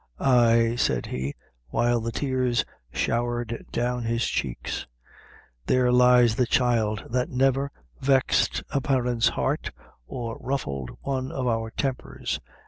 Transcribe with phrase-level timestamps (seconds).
[0.17, 1.35] "Ay," said he,
[1.67, 4.87] while the tears showered down his cheeks,
[5.67, 9.69] "there lies the child that never vexed a parent's heart
[10.07, 12.39] or ruffled one of our tempers.